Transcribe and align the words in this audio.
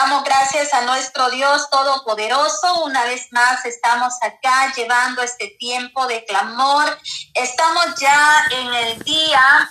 Damos 0.00 0.22
gracias 0.22 0.72
a 0.74 0.82
nuestro 0.82 1.28
Dios 1.28 1.68
Todopoderoso. 1.70 2.84
Una 2.84 3.02
vez 3.02 3.26
más 3.32 3.64
estamos 3.64 4.14
acá 4.22 4.72
llevando 4.76 5.22
este 5.22 5.56
tiempo 5.58 6.06
de 6.06 6.24
clamor. 6.24 6.96
Estamos 7.34 7.84
ya 7.98 8.46
en 8.52 8.74
el 8.74 9.02
día, 9.02 9.68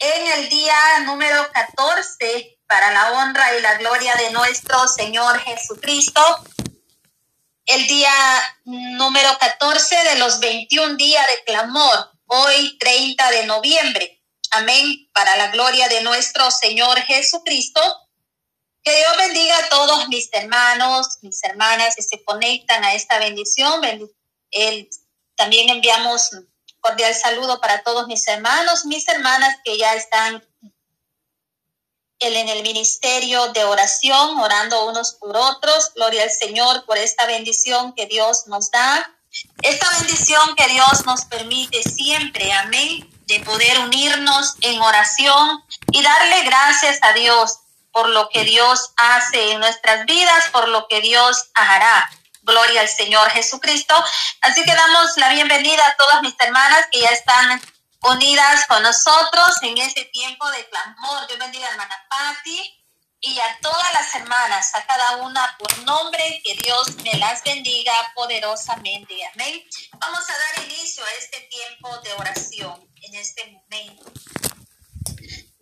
en 0.00 0.32
el 0.32 0.50
día 0.50 0.76
número 1.06 1.50
14 1.50 2.58
para 2.66 2.92
la 2.92 3.12
honra 3.12 3.56
y 3.56 3.62
la 3.62 3.78
gloria 3.78 4.14
de 4.16 4.32
nuestro 4.32 4.86
Señor 4.86 5.38
Jesucristo. 5.40 6.20
El 7.64 7.86
día 7.86 8.12
número 8.64 9.30
14 9.38 9.96
de 10.10 10.18
los 10.18 10.40
21 10.40 10.96
días 10.96 11.26
de 11.26 11.52
clamor, 11.52 12.10
hoy 12.26 12.76
30 12.78 13.30
de 13.30 13.46
noviembre. 13.46 14.22
Amén. 14.50 15.08
Para 15.14 15.36
la 15.36 15.46
gloria 15.52 15.88
de 15.88 16.02
nuestro 16.02 16.50
Señor 16.50 17.00
Jesucristo. 17.00 17.80
Que 18.84 18.94
Dios 18.94 19.16
bendiga 19.16 19.56
a 19.56 19.68
todos 19.70 20.08
mis 20.08 20.28
hermanos, 20.32 21.18
mis 21.22 21.42
hermanas 21.42 21.96
que 21.96 22.02
se 22.02 22.22
conectan 22.22 22.84
a 22.84 22.92
esta 22.92 23.18
bendición. 23.18 23.80
también 25.36 25.70
enviamos 25.70 26.30
cordial 26.80 27.14
saludo 27.14 27.62
para 27.62 27.82
todos 27.82 28.06
mis 28.08 28.28
hermanos, 28.28 28.84
mis 28.84 29.08
hermanas 29.08 29.56
que 29.64 29.78
ya 29.78 29.94
están 29.94 30.46
en 32.18 32.48
el 32.48 32.62
ministerio 32.62 33.52
de 33.52 33.64
oración, 33.64 34.38
orando 34.38 34.86
unos 34.86 35.14
por 35.14 35.34
otros. 35.34 35.92
Gloria 35.94 36.24
al 36.24 36.30
Señor 36.30 36.84
por 36.84 36.98
esta 36.98 37.24
bendición 37.24 37.94
que 37.94 38.04
Dios 38.04 38.46
nos 38.48 38.70
da. 38.70 39.18
Esta 39.62 39.88
bendición 39.98 40.54
que 40.56 40.68
Dios 40.68 41.06
nos 41.06 41.24
permite 41.24 41.82
siempre, 41.82 42.52
amén, 42.52 43.10
de 43.26 43.40
poder 43.40 43.78
unirnos 43.78 44.56
en 44.60 44.78
oración 44.80 45.64
y 45.90 46.02
darle 46.02 46.42
gracias 46.42 46.98
a 47.00 47.14
Dios 47.14 47.60
por 47.94 48.08
lo 48.08 48.28
que 48.28 48.42
Dios 48.42 48.92
hace 48.96 49.52
en 49.52 49.60
nuestras 49.60 50.04
vidas, 50.04 50.50
por 50.50 50.68
lo 50.68 50.88
que 50.88 51.00
Dios 51.00 51.50
hará. 51.54 52.10
Gloria 52.42 52.80
al 52.80 52.88
Señor 52.88 53.30
Jesucristo. 53.30 53.94
Así 54.40 54.64
que 54.64 54.74
damos 54.74 55.16
la 55.16 55.30
bienvenida 55.30 55.86
a 55.86 55.96
todas 55.96 56.20
mis 56.22 56.34
hermanas 56.40 56.86
que 56.90 57.00
ya 57.00 57.08
están 57.08 57.62
unidas 58.02 58.66
con 58.66 58.82
nosotros 58.82 59.62
en 59.62 59.78
este 59.78 60.04
tiempo 60.06 60.50
de 60.50 60.68
clamor. 60.68 61.26
Dios 61.28 61.38
bendiga 61.38 61.68
a 61.68 61.70
hermana 61.70 62.06
Patti 62.10 62.84
y 63.20 63.38
a 63.38 63.58
todas 63.62 63.92
las 63.94 64.12
hermanas, 64.16 64.74
a 64.74 64.84
cada 64.84 65.16
una 65.18 65.56
por 65.56 65.78
nombre, 65.84 66.42
que 66.44 66.54
Dios 66.56 66.96
me 66.96 67.14
las 67.14 67.44
bendiga 67.44 67.94
poderosamente. 68.16 69.14
Amén. 69.32 69.64
Vamos 69.92 70.24
a 70.28 70.32
dar 70.32 70.64
inicio 70.66 71.04
a 71.04 71.12
este 71.12 71.40
tiempo 71.42 71.96
de 71.98 72.12
oración 72.14 72.90
en 73.02 73.14
este 73.14 73.46
momento. 73.46 74.12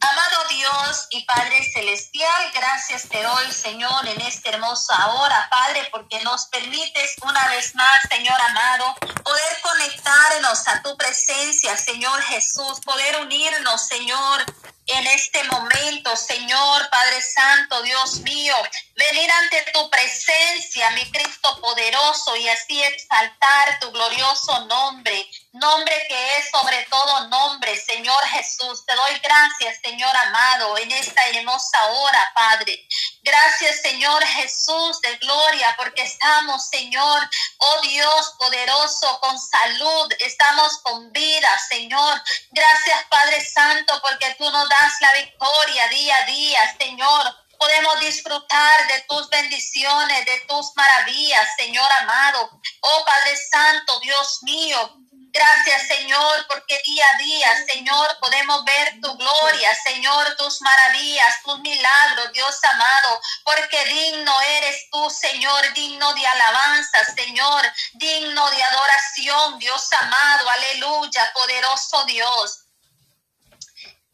Amado 0.02 0.48
Dios 0.48 1.06
y 1.10 1.24
Padre 1.24 1.62
Celestial, 1.72 2.52
gracias 2.72 3.06
te 3.10 3.22
doy, 3.22 3.52
Señor, 3.52 4.08
en 4.08 4.18
esta 4.22 4.48
hermosa 4.48 4.94
hora, 5.12 5.46
Padre, 5.50 5.86
porque 5.90 6.18
nos 6.20 6.46
permites 6.46 7.16
una 7.22 7.48
vez 7.48 7.74
más, 7.74 8.00
Señor 8.08 8.40
amado, 8.40 8.94
poder 9.22 9.60
conectarnos 9.60 10.66
a 10.68 10.82
tu 10.82 10.96
presencia, 10.96 11.76
Señor 11.76 12.22
Jesús, 12.22 12.80
poder 12.82 13.20
unirnos, 13.20 13.86
Señor, 13.86 14.46
en 14.86 15.06
este 15.08 15.44
momento, 15.44 16.16
Señor 16.16 16.88
Padre 16.88 17.20
Santo, 17.20 17.82
Dios 17.82 18.20
mío, 18.20 18.56
venir 18.96 19.30
ante 19.30 19.70
tu 19.72 19.90
presencia, 19.90 20.90
mi 20.92 21.10
Cristo 21.10 21.60
poderoso, 21.60 22.36
y 22.36 22.48
así 22.48 22.82
exaltar 22.82 23.80
tu 23.80 23.90
glorioso 23.90 24.64
nombre 24.64 25.28
nombre 25.52 25.94
que 26.08 26.38
es 26.38 26.50
sobre 26.50 26.82
todo 26.84 27.28
nombre, 27.28 27.76
Señor 27.76 28.18
Jesús. 28.28 28.84
Te 28.86 28.94
doy 28.94 29.18
gracias, 29.22 29.78
Señor 29.84 30.16
amado, 30.16 30.78
en 30.78 30.90
esta 30.92 31.22
hermosa 31.28 31.78
hora, 31.90 32.32
Padre. 32.34 32.86
Gracias, 33.22 33.82
Señor 33.82 34.24
Jesús 34.24 35.00
de 35.02 35.16
gloria, 35.18 35.74
porque 35.76 36.02
estamos, 36.02 36.68
Señor, 36.68 37.28
oh 37.58 37.80
Dios 37.82 38.34
poderoso, 38.38 39.20
con 39.20 39.38
salud, 39.38 40.12
estamos 40.20 40.78
con 40.82 41.12
vida, 41.12 41.48
Señor. 41.68 42.22
Gracias, 42.50 43.04
Padre 43.10 43.44
Santo, 43.44 44.00
porque 44.02 44.34
tú 44.38 44.50
nos 44.50 44.68
das 44.68 44.92
la 45.00 45.12
victoria 45.14 45.88
día 45.88 46.16
a 46.16 46.26
día, 46.26 46.76
Señor 46.78 47.42
podemos 47.58 48.00
disfrutar 48.00 48.88
de 48.88 49.02
tus 49.02 49.30
bendiciones, 49.30 50.24
de 50.24 50.40
tus 50.48 50.72
maravillas, 50.74 51.48
Señor 51.56 51.88
amado. 52.00 52.50
Oh 52.80 53.04
Padre 53.04 53.36
Santo, 53.36 54.00
Dios 54.00 54.40
mío, 54.42 55.01
Gracias, 55.34 55.88
Señor, 55.88 56.46
porque 56.46 56.78
día 56.84 57.04
a 57.14 57.18
día, 57.22 57.48
Señor, 57.66 58.18
podemos 58.20 58.62
ver 58.66 59.00
tu 59.00 59.16
gloria, 59.16 59.74
Señor, 59.82 60.36
tus 60.36 60.60
maravillas, 60.60 61.42
tus 61.42 61.58
milagros, 61.60 62.32
Dios 62.34 62.58
amado, 62.70 63.18
porque 63.42 63.82
digno 63.86 64.38
eres 64.58 64.90
tú, 64.90 65.08
Señor, 65.08 65.72
digno 65.72 66.12
de 66.12 66.26
alabanza, 66.26 67.04
Señor, 67.16 67.62
digno 67.94 68.50
de 68.50 68.62
adoración, 68.62 69.58
Dios 69.58 69.90
amado, 70.00 70.50
aleluya, 70.50 71.32
poderoso 71.32 72.04
Dios. 72.04 72.61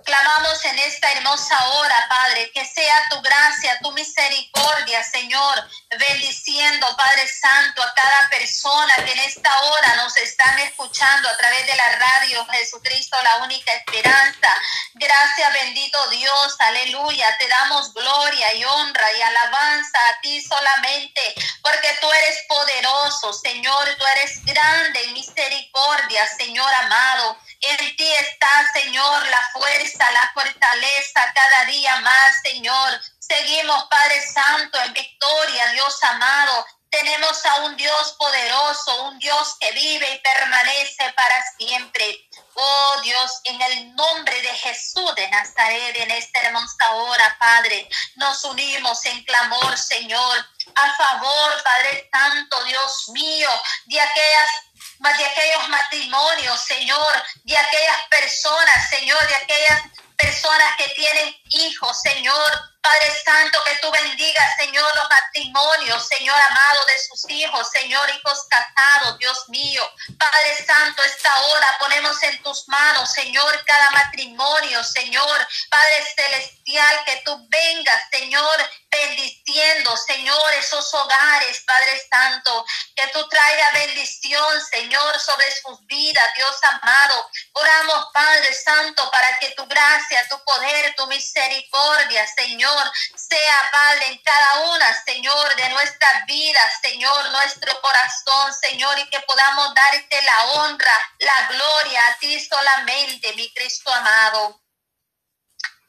Clamamos 0.05 0.65
en 0.65 0.79
esta 0.79 1.11
hermosa 1.11 1.69
hora, 1.71 2.07
Padre, 2.09 2.53
que 2.53 2.65
sea 2.65 3.09
tu 3.11 3.21
gracia, 3.21 3.79
tu 3.83 3.91
misericordia, 3.93 5.03
Señor, 5.03 5.69
bendiciendo, 5.99 6.87
Padre 6.97 7.27
Santo, 7.27 7.83
a 7.83 7.95
cada 7.95 8.29
persona 8.31 8.95
que 9.05 9.13
en 9.13 9.19
esta 9.19 9.51
hora 9.61 9.97
nos 9.97 10.17
están 10.17 10.57
escuchando 10.61 11.29
a 11.29 11.37
través 11.37 11.67
de 11.67 11.75
la 11.75 11.89
radio 11.97 12.47
Jesucristo, 12.47 13.17
la 13.23 13.39
única 13.39 13.73
esperanza. 13.73 14.49
Gracias, 14.95 15.53
bendito 15.53 16.09
Dios, 16.11 16.57
aleluya. 16.61 17.37
Te 17.37 17.49
damos 17.49 17.93
gloria 17.93 18.55
y 18.55 18.65
honra 18.65 19.13
y 19.19 19.23
alabanza 19.23 19.99
a 20.11 20.21
ti 20.21 20.41
solamente, 20.41 21.35
porque 21.61 21.99
tú 22.01 22.11
eres 22.13 22.45
poderoso, 22.49 23.33
Señor, 23.33 23.97
tú 23.99 24.05
eres 24.17 24.45
grande 24.45 25.03
en 25.03 25.13
misericordia, 25.13 26.25
Señor 26.39 26.73
amado. 26.73 27.37
En 27.61 27.97
ti 27.97 28.13
está, 28.13 28.71
Señor, 28.73 29.27
la 29.27 29.49
fuerza, 29.53 30.11
la 30.13 30.31
fortaleza 30.33 31.33
cada 31.35 31.65
día 31.65 31.97
más, 32.01 32.41
Señor. 32.43 33.01
Seguimos, 33.19 33.85
Padre 33.91 34.23
Santo, 34.33 34.81
en 34.81 34.93
victoria, 34.93 35.67
Dios 35.73 36.03
amado. 36.05 36.65
Tenemos 36.91 37.45
a 37.45 37.57
un 37.65 37.77
Dios 37.77 38.15
poderoso, 38.19 39.03
un 39.05 39.19
Dios 39.19 39.57
que 39.61 39.73
vive 39.73 40.11
y 40.11 40.19
permanece 40.21 41.13
para 41.15 41.45
siempre. 41.59 42.29
Oh 42.55 43.01
Dios, 43.03 43.41
en 43.45 43.61
el 43.61 43.95
nombre 43.95 44.41
de 44.41 44.55
Jesús 44.55 45.15
de 45.15 45.29
Nazaret, 45.29 45.97
en 45.97 46.11
esta 46.13 46.41
hermosa 46.41 46.93
hora, 46.95 47.37
Padre, 47.39 47.89
nos 48.17 48.43
unimos 48.45 49.05
en 49.05 49.23
clamor, 49.25 49.77
Señor, 49.77 50.47
a 50.75 50.97
favor, 50.97 51.63
Padre 51.63 52.09
Santo, 52.11 52.65
Dios 52.65 53.09
mío, 53.11 53.51
de 53.87 54.01
aquellas 54.01 54.49
de 54.99 55.25
aquellos 55.25 55.69
matrimonios, 55.69 56.61
Señor, 56.61 57.23
de 57.45 57.57
aquellas 57.57 58.09
personas, 58.09 58.89
Señor, 58.91 59.27
de 59.29 59.35
aquellas 59.37 59.83
personas 60.17 60.77
que 60.77 60.89
tienen 60.89 61.35
hijos, 61.51 62.01
Señor, 62.01 62.78
Padre 62.81 63.13
Santo, 63.25 63.63
que 63.65 63.77
tú 63.83 63.91
bendigas, 63.91 64.57
Señor, 64.57 64.97
los 64.97 65.11
matrimonios, 65.11 66.07
Señor 66.07 66.37
amado 66.49 66.85
de 66.87 66.99
sus 66.99 67.31
hijos, 67.31 67.69
Señor, 67.71 68.09
hijos 68.11 68.47
casados, 68.49 69.19
Dios 69.19 69.49
mío. 69.49 69.83
Padre 70.19 70.65
Santo, 70.65 71.03
esta 71.03 71.37
hora 71.47 71.77
ponemos 71.81 72.23
en 72.23 72.43
tus 72.43 72.69
manos, 72.69 73.13
Señor, 73.13 73.65
cada 73.65 73.91
matrimonio, 73.91 74.83
Señor. 74.85 75.49
Padre 75.69 76.05
Celestial, 76.15 77.05
que 77.05 77.23
tú 77.25 77.47
vengas, 77.49 78.03
Señor, 78.11 78.71
bendiciendo, 78.91 79.97
Señor, 79.97 80.53
esos 80.59 80.95
hogares, 80.95 81.61
Padre 81.67 82.03
Santo. 82.09 82.65
Que 82.95 83.09
tú 83.09 83.29
traigas 83.29 83.73
bendición, 83.75 84.61
Señor, 84.71 85.21
sobre 85.21 85.51
sus 85.63 85.85
vidas, 85.87 86.25
Dios 86.37 86.57
amado. 86.63 87.31
Oramos, 87.53 88.07
Padre 88.15 88.55
Santo, 88.55 89.11
para 89.11 89.39
que 89.41 89.51
tu 89.51 89.67
gracia, 89.67 90.27
tu 90.29 90.43
poder, 90.45 90.95
tu 90.95 91.07
misericordia, 91.09 92.27
Señor, 92.37 92.68
sea, 93.17 93.71
Padre, 93.73 94.21
cada 94.25 94.61
una, 94.71 95.05
Señor, 95.05 95.57
de 95.57 95.69
nuestras 95.71 96.27
vidas, 96.27 96.73
Señor, 96.83 97.31
nuestro 97.31 97.81
corazón, 97.81 98.55
Señor, 98.55 98.99
y 98.99 99.09
que 99.11 99.21
podamos 99.21 99.75
darte 99.75 100.23
la 100.23 100.45
honra, 100.53 101.15
la 101.19 101.47
gloria 101.49 102.07
a 102.09 102.19
ti 102.19 102.41
solamente, 102.41 103.33
mi 103.35 103.53
Cristo 103.53 103.93
amado. 103.93 104.61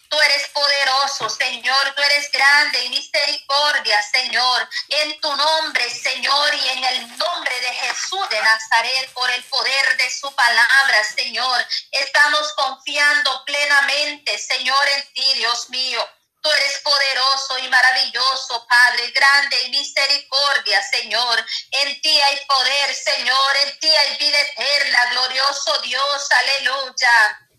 Tú 0.09 0.19
eres 0.21 0.47
poderoso, 0.47 1.29
Señor, 1.29 1.93
tú 1.95 2.01
eres 2.01 2.31
grande 2.31 2.83
y 2.85 2.89
misericordia, 2.89 4.01
Señor. 4.01 4.67
En 4.87 5.21
tu 5.21 5.35
nombre, 5.35 5.87
Señor, 5.87 6.55
y 6.55 6.69
en 6.69 6.83
el 6.83 7.17
nombre 7.17 7.59
de 7.61 7.73
Jesús 7.75 8.27
de 8.29 8.41
Nazaret, 8.41 9.13
por 9.13 9.29
el 9.29 9.43
poder 9.43 9.97
de 9.97 10.09
su 10.09 10.33
palabra, 10.33 11.03
Señor, 11.03 11.63
estamos 11.91 12.53
confiando 12.53 13.45
plenamente, 13.45 14.35
Señor, 14.39 14.87
en 14.95 15.13
ti, 15.13 15.33
Dios 15.35 15.69
mío. 15.69 16.03
Tú 16.41 16.49
eres 16.51 16.79
poderoso 16.79 17.59
y 17.59 17.67
maravilloso, 17.67 18.65
Padre, 18.67 19.11
grande 19.11 19.61
y 19.63 19.69
misericordia, 19.71 20.81
Señor. 20.83 21.45
En 21.71 22.01
ti 22.01 22.21
hay 22.21 22.45
poder, 22.45 22.95
Señor. 22.95 23.57
En 23.65 23.79
ti 23.79 23.93
hay 23.93 24.17
vida 24.17 24.39
eterna, 24.39 25.05
glorioso 25.11 25.81
Dios. 25.81 26.27
Aleluya. 26.31 27.49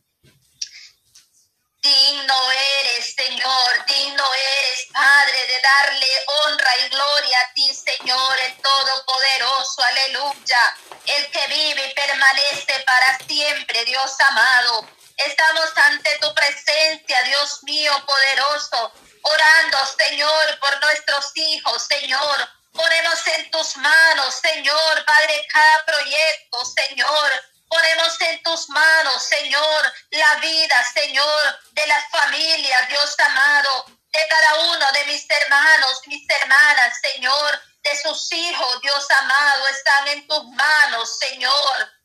Digno 1.83 2.53
eres, 2.53 3.15
Señor, 3.15 3.87
digno 3.87 4.25
eres, 4.35 4.87
Padre, 4.93 5.47
de 5.47 5.61
darle 5.63 6.07
honra 6.27 6.77
y 6.79 6.89
gloria 6.91 7.41
a 7.41 7.55
ti, 7.55 7.75
Señor, 7.75 8.39
el 8.39 8.55
Todopoderoso, 8.61 9.83
aleluya, 9.83 10.77
el 11.07 11.31
que 11.31 11.47
vive 11.47 11.87
y 11.87 11.95
permanece 11.95 12.85
para 12.85 13.19
siempre, 13.27 13.85
Dios 13.87 14.13
amado. 14.29 15.00
Estamos 15.27 15.71
ante 15.77 16.19
tu 16.19 16.35
presencia, 16.35 17.23
Dios 17.25 17.63
mío, 17.65 17.93
poderoso, 18.07 18.93
orando, 19.23 19.79
Señor, 19.99 20.59
por 20.61 20.81
nuestros 20.81 21.31
hijos, 21.37 21.83
Señor. 21.83 22.49
Ponemos 22.73 23.27
en 23.27 23.51
tus 23.51 23.77
manos, 23.77 24.35
Señor, 24.37 25.05
Padre, 25.05 25.47
cada 25.53 25.85
proyecto, 25.85 26.65
Señor. 26.65 27.33
Ponemos 27.69 28.21
en 28.23 28.43
tus 28.43 28.69
manos, 28.71 29.23
Señor, 29.23 29.93
la 30.11 30.37
vida, 30.37 30.91
Señor, 30.95 31.61
de 31.73 31.87
las 31.87 32.11
familias, 32.11 32.89
Dios 32.89 33.15
amado, 33.21 33.87
de 34.13 34.27
cada 34.27 34.55
uno 34.71 34.93
de 34.93 35.05
mis 35.05 35.27
hermanos, 35.29 36.01
mis 36.07 36.25
hermanas, 36.31 36.99
Señor, 37.03 37.63
de 37.83 38.03
sus 38.03 38.33
hijos, 38.33 38.81
Dios 38.81 39.07
amado, 39.21 39.69
están 39.69 40.09
en 40.09 40.27
tus 40.27 40.45
manos, 40.45 41.19
Señor. 41.19 42.00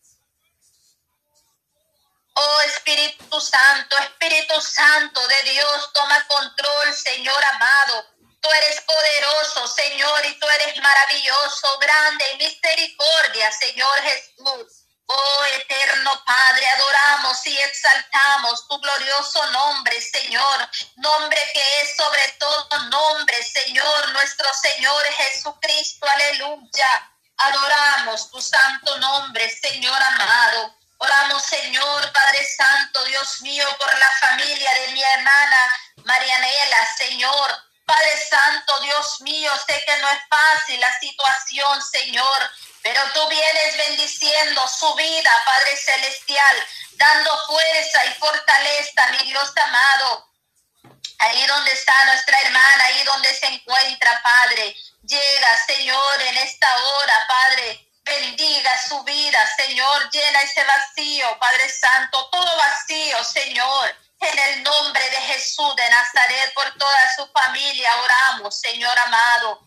Oh 2.37 2.61
Espíritu 2.61 3.39
Santo, 3.39 3.97
Espíritu 3.97 4.59
Santo 4.59 5.25
de 5.25 5.51
Dios, 5.51 5.93
toma 5.93 6.27
control, 6.27 6.93
Señor 6.93 7.41
amado. 7.53 8.05
Tú 8.41 8.49
eres 8.51 8.81
poderoso, 8.81 9.67
Señor, 9.69 10.25
y 10.25 10.37
tú 10.37 10.47
eres 10.47 10.77
maravilloso, 10.77 11.79
grande 11.79 12.25
y 12.33 12.37
misericordia, 12.37 13.51
Señor 13.53 14.01
Jesús. 14.01 14.85
Oh 15.07 15.45
eterno 15.45 16.11
Padre, 16.25 16.67
adoramos 16.67 17.45
y 17.45 17.57
exaltamos 17.57 18.67
tu 18.67 18.79
glorioso 18.79 19.45
nombre, 19.51 20.01
Señor, 20.01 20.69
nombre 20.97 21.39
que 21.53 21.81
es 21.81 21.95
sobre 21.95 22.27
todo 22.39 22.79
nombre, 22.89 23.43
Señor, 23.43 24.09
nuestro 24.09 24.47
Señor 24.61 25.05
Jesucristo, 25.05 26.05
aleluya. 26.07 27.11
Adoramos 27.37 28.29
tu 28.29 28.41
santo 28.41 28.97
nombre, 28.97 29.49
Señor 29.49 30.01
amado. 30.01 30.75
Oramos, 30.97 31.43
Señor, 31.43 32.11
Padre 32.11 32.47
Santo, 32.57 33.03
Dios 33.05 33.41
mío, 33.41 33.67
por 33.77 33.97
la 33.97 34.11
familia 34.19 34.73
de 34.73 34.87
mi 34.93 35.03
hermana 35.03 35.57
Marianela, 36.03 36.95
Señor. 36.97 37.65
Padre 37.85 38.17
Santo, 38.29 38.79
Dios 38.79 39.21
mío, 39.21 39.51
sé 39.67 39.83
que 39.85 39.97
no 39.97 40.09
es 40.09 40.19
fácil 40.27 40.79
la 40.79 40.99
situación, 40.99 41.81
Señor, 41.83 42.51
pero 42.81 43.01
tú 43.13 43.27
vienes 43.27 43.77
bendiciendo 43.77 44.67
su 44.67 44.93
vida, 44.95 45.29
Padre 45.45 45.77
Celestial, 45.77 46.67
dando 46.93 47.45
fuerza 47.45 48.05
y 48.05 48.13
fortaleza, 48.13 49.07
mi 49.11 49.29
Dios 49.29 49.51
amado. 49.55 50.31
Ahí 51.19 51.45
donde 51.45 51.71
está 51.71 51.93
nuestra 52.05 52.37
hermana, 52.41 52.85
ahí 52.85 53.03
donde 53.03 53.33
se 53.33 53.45
encuentra, 53.47 54.21
Padre. 54.23 54.75
Llega, 55.03 55.65
Señor, 55.65 56.21
en 56.21 56.37
esta 56.37 56.67
hora, 56.77 57.27
Padre. 57.27 57.87
Bendiga 58.05 58.71
su 58.87 59.03
vida, 59.03 59.39
Señor. 59.57 60.11
Llena 60.11 60.41
ese 60.43 60.63
vacío, 60.63 61.39
Padre 61.39 61.67
Santo. 61.69 62.29
Todo 62.29 62.57
vacío, 62.57 63.23
Señor. 63.23 63.95
En 64.19 64.39
el 64.39 64.63
nombre 64.63 65.09
de 65.09 65.21
Jesús 65.21 65.75
de 65.75 65.89
Nazaret, 65.89 66.53
por 66.53 66.71
toda 66.77 67.15
su 67.15 67.27
familia, 67.31 67.89
oramos, 67.97 68.59
Señor 68.59 68.97
amado. 68.99 69.59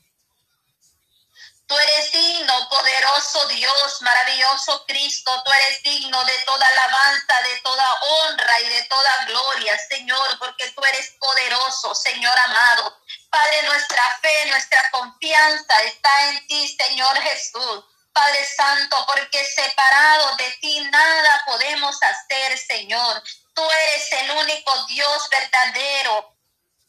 Tú 1.66 1.76
eres 1.76 2.12
digno, 2.12 2.68
poderoso 2.70 3.46
Dios, 3.48 4.02
maravilloso 4.02 4.86
Cristo. 4.86 5.30
Tú 5.44 5.50
eres 5.52 5.82
digno 5.82 6.24
de 6.24 6.38
toda 6.46 6.66
alabanza, 6.66 7.42
de 7.42 7.58
toda 7.58 8.00
honra 8.00 8.60
y 8.60 8.68
de 8.68 8.82
toda 8.84 9.24
gloria, 9.26 9.76
Señor, 9.90 10.38
porque 10.38 10.70
tú 10.70 10.84
eres 10.84 11.10
poderoso, 11.18 11.94
Señor 11.94 12.38
amado. 12.46 12.98
Padre, 13.30 13.62
nuestra 13.64 14.02
fe, 14.22 14.46
nuestra 14.46 14.90
confianza 14.92 15.78
está 15.80 16.28
en 16.30 16.46
ti, 16.46 16.76
Señor 16.78 17.20
Jesús. 17.20 17.84
Padre 18.12 18.44
Santo, 18.44 19.06
porque 19.06 19.44
separado 19.44 20.36
de 20.36 20.50
ti 20.60 20.80
nada 20.90 21.42
podemos 21.46 21.96
hacer, 22.02 22.58
Señor. 22.58 23.22
Tú 23.54 23.62
eres 23.62 24.12
el 24.12 24.30
único 24.32 24.86
Dios 24.86 25.28
verdadero, 25.30 26.34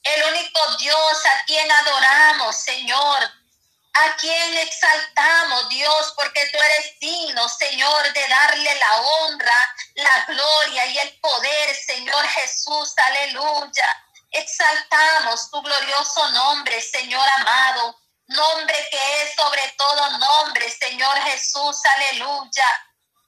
el 0.03 0.23
único 0.23 0.59
Dios 0.77 1.25
a 1.25 1.45
quien 1.45 1.71
adoramos, 1.71 2.55
Señor 2.55 3.39
a 3.93 4.15
quien 4.15 4.57
exaltamos, 4.57 5.69
Dios, 5.69 6.13
porque 6.15 6.47
tú 6.51 6.59
eres 6.59 6.99
digno, 6.99 7.49
Señor, 7.49 8.13
de 8.13 8.27
darle 8.27 8.75
la 8.75 9.01
honra, 9.01 9.75
la 9.95 10.25
gloria 10.27 10.85
y 10.85 10.97
el 10.99 11.19
poder, 11.19 11.75
Señor 11.75 12.27
Jesús, 12.27 12.93
aleluya. 12.97 14.05
Exaltamos 14.31 15.49
tu 15.49 15.61
glorioso 15.61 16.29
nombre, 16.29 16.79
Señor 16.81 17.25
amado, 17.37 17.99
nombre 18.29 18.87
que 18.89 19.21
es 19.21 19.35
sobre 19.35 19.67
todo 19.77 20.17
nombre, 20.17 20.69
Señor 20.71 21.17
Jesús, 21.23 21.77
aleluya. 21.97 22.65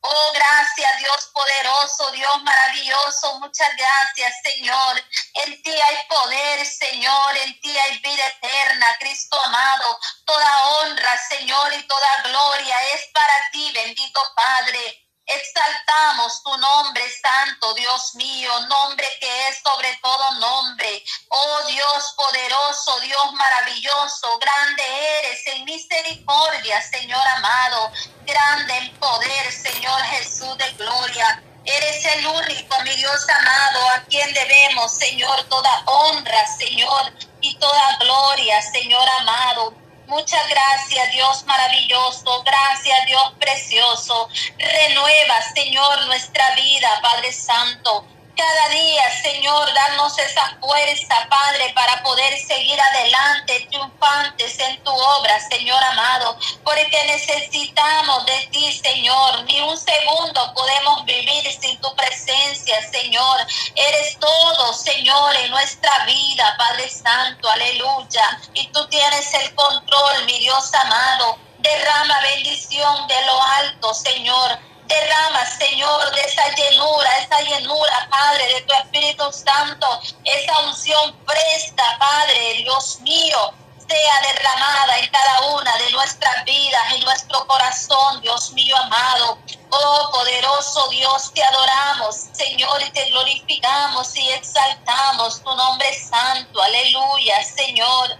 Oh, 0.03 0.31
gracias 0.33 0.97
Dios 0.97 1.29
poderoso, 1.31 2.11
Dios 2.11 2.41
maravilloso. 2.41 3.39
Muchas 3.39 3.69
gracias, 3.77 4.33
Señor. 4.43 5.03
En 5.45 5.61
ti 5.61 5.69
hay 5.69 5.97
poder, 6.09 6.65
Señor. 6.65 7.37
En 7.37 7.59
ti 7.61 7.77
hay 7.77 7.99
vida 7.99 8.25
eterna, 8.27 8.87
Cristo 8.99 9.39
amado. 9.43 9.99
Toda 10.25 10.65
honra, 10.69 11.17
Señor, 11.29 11.73
y 11.73 11.83
toda 11.83 12.21
gloria 12.23 12.75
es 12.93 13.01
para 13.13 13.51
ti, 13.51 13.71
bendito 13.73 14.21
Padre. 14.35 15.00
Exaltamos 15.25 16.43
tu 16.43 16.57
nombre 16.57 17.03
santo, 17.21 17.73
Dios 17.75 18.15
mío, 18.15 18.51
nombre 18.67 19.07
que 19.19 19.47
es 19.47 19.61
sobre 19.63 19.97
todo 20.01 20.31
nombre. 20.39 21.03
Oh 21.29 21.67
Dios 21.67 22.13
poderoso, 22.17 22.99
Dios 22.99 23.33
maravilloso, 23.33 24.37
grande 24.39 24.83
eres 25.19 25.47
en 25.47 25.65
misericordia, 25.65 26.81
Señor 26.81 27.25
amado, 27.37 27.91
grande 28.25 28.77
en 28.77 28.97
poder, 28.97 29.51
Señor 29.51 30.01
Jesús 30.01 30.57
de 30.57 30.71
gloria. 30.73 31.43
Eres 31.63 32.05
el 32.05 32.25
único, 32.25 32.81
mi 32.81 32.95
Dios 32.95 33.29
amado, 33.29 33.89
a 33.89 34.03
quien 34.05 34.33
debemos, 34.33 34.91
Señor, 34.97 35.43
toda 35.43 35.83
honra, 35.85 36.47
Señor, 36.57 37.13
y 37.41 37.55
toda 37.57 37.97
gloria, 37.99 38.61
Señor 38.71 39.07
amado. 39.19 39.80
Muchas 40.11 40.45
gracias, 40.49 41.09
Dios 41.13 41.45
maravilloso. 41.45 42.43
Gracias, 42.43 43.05
Dios 43.07 43.33
precioso. 43.39 44.27
Renueva, 44.57 45.41
Señor, 45.55 46.05
nuestra 46.07 46.53
vida, 46.55 46.99
Padre 47.01 47.31
Santo 47.31 48.05
cada 48.41 48.69
día, 48.69 49.03
Señor, 49.21 49.71
danos 49.71 50.17
esa 50.17 50.57
fuerza, 50.59 51.27
Padre, 51.29 51.71
para 51.75 52.01
poder 52.01 52.33
seguir 52.39 52.79
adelante, 52.81 53.67
triunfantes 53.69 54.57
en 54.59 54.83
tu 54.83 54.89
obra, 54.91 55.39
Señor 55.47 55.81
amado, 55.83 56.35
porque 56.63 57.05
necesitamos 57.05 58.25
de 58.25 58.47
ti, 58.51 58.73
Señor. 58.73 59.43
Ni 59.43 59.61
un 59.61 59.77
segundo 59.77 60.53
podemos 60.55 61.05
vivir 61.05 61.43
sin 61.61 61.79
tu 61.81 61.95
presencia, 61.95 62.81
Señor. 62.91 63.45
Eres 63.75 64.17
todo, 64.17 64.73
Señor, 64.73 65.35
en 65.35 65.51
nuestra 65.51 66.05
vida, 66.05 66.55
Padre 66.57 66.89
Santo, 66.89 67.47
aleluya. 67.47 68.39
Y 68.55 68.67
tú 68.69 68.87
tienes 68.87 69.31
el 69.35 69.53
control, 69.53 70.25
mi 70.25 70.39
Dios 70.39 70.73
amado. 70.73 71.37
Derrama 71.59 72.19
bendición 72.21 73.07
de 73.07 73.25
lo 73.27 73.43
alto, 73.43 73.93
Señor 73.93 74.70
Derrama, 74.91 75.45
Señor, 75.45 76.11
de 76.11 76.21
esa 76.21 76.53
llenura, 76.53 77.17
esa 77.19 77.39
llenura, 77.41 78.07
Padre, 78.09 78.55
de 78.55 78.61
tu 78.61 78.73
Espíritu 78.73 79.23
Santo, 79.31 79.87
esa 80.25 80.59
unción 80.59 81.15
presta, 81.25 81.97
Padre, 81.97 82.55
Dios 82.55 82.99
mío, 82.99 83.53
sea 83.87 84.33
derramada 84.33 84.99
en 84.99 85.09
cada 85.09 85.41
una 85.53 85.77
de 85.77 85.91
nuestras 85.91 86.43
vidas, 86.43 86.93
en 86.93 87.05
nuestro 87.05 87.47
corazón, 87.47 88.19
Dios 88.21 88.51
mío 88.51 88.75
amado. 88.75 89.37
Oh 89.69 90.09
poderoso 90.11 90.89
Dios, 90.89 91.31
te 91.33 91.41
adoramos, 91.41 92.27
Señor, 92.33 92.81
y 92.81 92.91
te 92.91 93.05
glorificamos 93.11 94.13
y 94.17 94.29
exaltamos 94.31 95.41
tu 95.41 95.55
nombre 95.55 95.87
santo. 95.93 96.61
Aleluya, 96.61 97.43
Señor. 97.45 98.17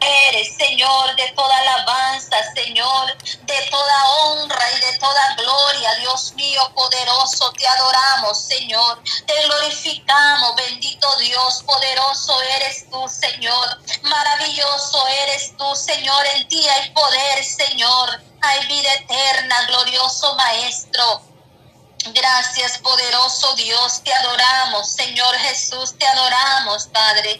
Eres, 0.00 0.56
Señor, 0.56 1.16
de 1.16 1.28
toda 1.32 1.56
alabanza, 1.56 2.36
Señor, 2.54 3.16
de 3.18 3.66
toda 3.70 4.10
honra 4.10 4.70
y 4.72 4.80
de 4.80 4.98
toda 4.98 5.34
gloria, 5.36 5.94
Dios 5.96 6.32
mío 6.34 6.60
poderoso, 6.74 7.52
te 7.52 7.66
adoramos, 7.66 8.44
Señor, 8.44 9.02
te 9.26 9.42
glorificamos, 9.44 10.54
bendito 10.56 11.16
Dios, 11.16 11.62
poderoso 11.66 12.40
eres 12.42 12.88
tú, 12.90 13.08
Señor, 13.08 13.78
maravilloso 14.02 15.06
eres 15.08 15.56
tú, 15.56 15.74
Señor, 15.74 16.26
en 16.34 16.48
ti 16.48 16.68
hay 16.68 16.90
poder, 16.90 17.44
Señor, 17.44 18.22
hay 18.40 18.66
vida 18.66 18.94
eterna, 18.94 19.62
glorioso 19.66 20.34
Maestro. 20.36 21.22
Gracias, 22.14 22.78
poderoso 22.78 23.54
Dios, 23.56 24.02
te 24.04 24.12
adoramos, 24.14 24.92
Señor 24.92 25.34
Jesús, 25.38 25.98
te 25.98 26.06
adoramos, 26.06 26.86
Padre. 26.86 27.38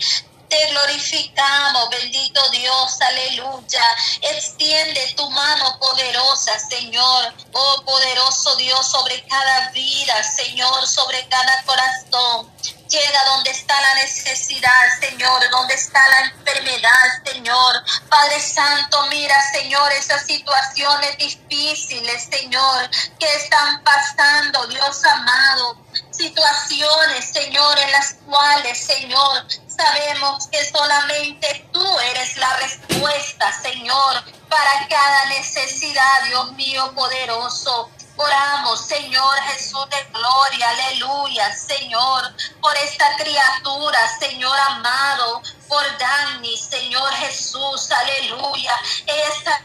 Te 0.49 0.67
glorificamos, 0.69 1.91
bendito 1.91 2.41
Dios, 2.51 3.01
aleluya. 3.03 3.85
Extiende 4.23 5.15
tu 5.17 5.29
mano 5.31 5.79
poderosa, 5.79 6.59
Señor. 6.59 7.35
Oh 7.53 7.83
poderoso 7.85 8.57
Dios, 8.57 8.91
sobre 8.91 9.23
cada 9.27 9.71
vida, 9.71 10.23
Señor, 10.23 10.87
sobre 10.87 11.27
cada 11.29 11.63
corazón. 11.65 12.51
Llega 12.89 13.25
donde 13.27 13.51
está 13.51 13.79
la 13.79 13.95
necesidad, 13.97 14.99
Señor, 14.99 15.51
donde 15.51 15.75
está 15.75 16.01
la 16.09 16.29
enfermedad, 16.29 17.23
Señor. 17.23 17.85
Padre 18.09 18.41
Santo, 18.41 19.07
mira, 19.11 19.35
Señor, 19.53 19.93
esas 19.93 20.25
situaciones 20.25 21.19
difíciles, 21.19 22.29
Señor, 22.31 22.89
que 23.19 23.35
están 23.35 23.85
pasando, 23.85 24.67
Dios 24.69 25.05
amado. 25.05 25.77
Situaciones, 26.11 27.31
Señor, 27.31 27.79
en 27.79 27.93
las 27.93 28.15
cuales, 28.27 28.79
Señor, 28.79 29.47
sabemos 29.69 30.47
que 30.49 30.65
solamente 30.65 31.69
tú 31.71 31.99
eres 31.99 32.39
la 32.39 32.57
respuesta, 32.57 33.53
Señor, 33.61 34.25
para 34.49 34.89
cada 34.89 35.27
necesidad, 35.27 36.25
Dios 36.27 36.53
mío 36.53 36.91
poderoso. 36.95 37.91
Oramos, 38.21 38.81
Señor 38.81 39.39
Jesús 39.53 39.89
de 39.91 40.03
gloria, 40.13 40.69
aleluya, 40.71 41.55
Señor, 41.55 42.35
por 42.61 42.77
esta 42.77 43.17
criatura, 43.17 43.99
Señor 44.19 44.59
amado, 44.59 45.41
por 45.69 45.85
Dani, 45.99 46.57
Señor 46.57 47.13
Jesús, 47.13 47.91
aleluya. 47.93 48.73
Esta 49.07 49.63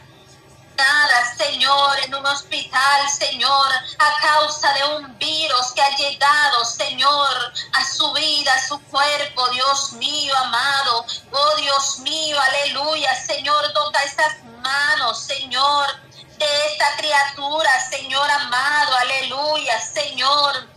Señor, 1.38 2.00
en 2.04 2.16
un 2.16 2.26
hospital, 2.26 3.10
Señor, 3.10 3.68
a 4.00 4.22
causa 4.22 4.74
de 4.74 4.84
un 4.96 5.18
virus 5.18 5.72
que 5.74 5.82
ha 5.82 5.96
llegado, 5.96 6.66
Señor, 6.66 7.54
a 7.74 7.86
su 7.86 8.12
vida, 8.14 8.54
a 8.54 8.68
su 8.68 8.80
cuerpo, 8.84 9.50
Dios 9.50 9.94
mío, 9.94 10.36
amado. 10.38 11.06
Oh, 11.32 11.56
Dios 11.58 12.00
mío, 12.00 12.38
aleluya, 12.40 13.16
Señor, 13.26 13.74
toca 13.74 14.04
estas 14.04 14.44
manos, 14.62 15.20
Señor 15.20 16.13
de 16.38 16.66
esta 16.68 16.96
criatura, 16.98 17.70
Señor 17.90 18.30
amado, 18.30 18.96
aleluya, 18.98 19.80
Señor. 19.80 20.68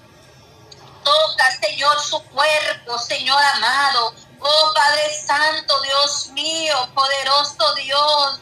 Toca, 1.05 1.51
Señor, 1.61 2.01
su 2.01 2.21
cuerpo, 2.25 2.99
Señor 2.99 3.43
amado. 3.55 4.15
Oh 4.41 4.73
Padre 4.75 5.15
Santo, 5.27 5.81
Dios 5.83 6.29
mío, 6.33 6.77
poderoso 6.95 7.75
Dios. 7.77 8.41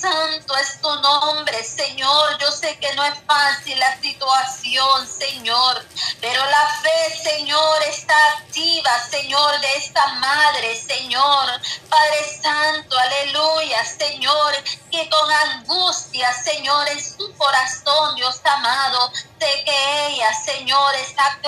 Santo 0.00 0.56
es 0.56 0.80
tu 0.80 0.94
nombre, 1.00 1.64
Señor. 1.64 2.38
Yo 2.38 2.50
sé 2.50 2.78
que 2.78 2.94
no 2.94 3.04
es 3.04 3.14
fácil 3.26 3.78
la 3.78 4.00
situación, 4.00 5.06
Señor, 5.06 5.84
pero 6.20 6.44
la 6.44 6.80
fe, 6.82 7.30
Señor, 7.30 7.82
está 7.88 8.14
activa, 8.38 8.90
Señor, 9.10 9.60
de 9.60 9.76
esta 9.76 10.06
madre, 10.14 10.76
Señor. 10.76 11.60
Padre 11.88 12.40
Santo, 12.42 12.98
aleluya, 12.98 13.84
Señor, 13.84 14.54
que 14.90 15.08
con 15.08 15.30
angustia, 15.30 16.32
Señor, 16.42 16.88
en 16.88 17.02
su 17.02 17.32
corazón, 17.36 18.16
Dios 18.16 18.40
amado, 18.44 19.12
sé 19.38 19.64
que 19.64 20.06
ella, 20.08 20.32
Señor, 20.44 20.94
está 20.96 21.38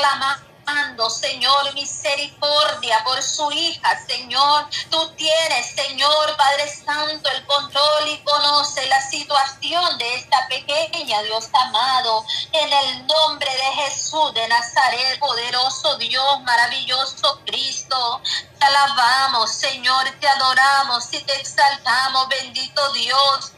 Señor, 1.08 1.74
misericordia 1.74 3.02
por 3.02 3.22
su 3.22 3.50
hija, 3.52 4.06
Señor. 4.06 4.66
Tú 4.90 5.08
tienes, 5.16 5.74
Señor, 5.74 6.36
Padre 6.36 6.68
Santo, 6.68 7.30
el 7.30 7.46
control 7.46 8.08
y 8.08 8.18
conoce 8.18 8.86
la 8.86 9.00
situación 9.08 9.96
de 9.98 10.14
esta 10.16 10.46
pequeña, 10.48 11.22
Dios 11.22 11.48
amado. 11.52 12.24
En 12.52 12.72
el 12.72 13.06
nombre 13.06 13.50
de 13.50 13.82
Jesús 13.82 14.34
de 14.34 14.46
Nazaret, 14.48 15.18
poderoso 15.18 15.96
Dios, 15.96 16.40
maravilloso 16.42 17.40
Cristo. 17.46 18.20
Te 18.58 18.66
alabamos, 18.66 19.50
Señor, 19.50 20.10
te 20.20 20.28
adoramos 20.28 21.12
y 21.12 21.20
te 21.20 21.34
exaltamos, 21.40 22.28
bendito 22.28 22.92
Dios. 22.92 23.52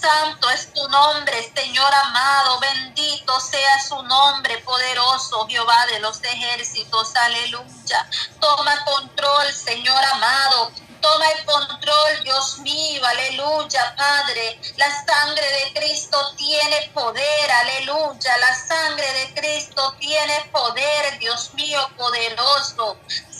Santo 0.00 0.48
es 0.50 0.72
tu 0.72 0.88
nombre, 0.88 1.52
Señor 1.56 1.92
amado, 1.94 2.60
bendito 2.60 3.40
sea 3.40 3.82
su 3.82 4.00
nombre 4.02 4.58
poderoso, 4.58 5.46
Jehová 5.48 5.86
de 5.86 6.00
los 6.00 6.22
ejércitos, 6.22 7.16
aleluya. 7.16 8.08
Toma 8.40 8.84
control, 8.84 9.52
Señor 9.52 10.04
amado, 10.12 10.72
Toma 11.00 11.30
el 11.30 11.44
control, 11.44 12.24
Dios 12.24 12.58
mío, 12.58 13.00
aleluya, 13.04 13.94
Padre. 13.96 14.60
La 14.76 14.90
sangre 15.06 15.46
de 15.46 15.80
Cristo 15.80 16.34
tiene 16.36 16.90
poder, 16.92 17.50
aleluya. 17.50 18.36
La 18.38 18.54
sangre 18.54 19.06
de 19.12 19.34
Cristo 19.34 19.94
tiene 20.00 20.50
poder, 20.50 21.18
Dios 21.20 21.54
mío, 21.54 21.78
poderoso. 21.96 22.98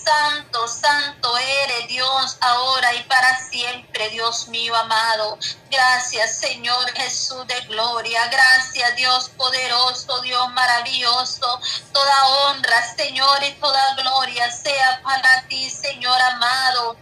Santo, 0.08 0.66
santo 0.66 1.36
eres 1.36 1.86
Dios, 1.88 2.38
ahora 2.40 2.94
y 2.94 3.02
para 3.02 3.38
siempre, 3.50 4.08
Dios 4.08 4.48
mío 4.48 4.74
amado. 4.74 5.38
Gracias, 5.70 6.38
Señor 6.38 6.90
Jesús 6.92 7.46
de 7.46 7.60
gloria. 7.66 8.26
Gracias, 8.28 8.96
Dios 8.96 9.28
poderoso, 9.36 10.18
Dios 10.22 10.50
maravilloso. 10.54 11.60
Toda 11.92 12.26
honra, 12.26 12.96
Señor, 12.96 13.44
y 13.44 13.52
toda 13.60 13.96
gloria 13.96 14.50
sea 14.50 14.98
para 15.02 15.46
ti, 15.46 15.68
Señor 15.68 16.18
amado. 16.22 16.96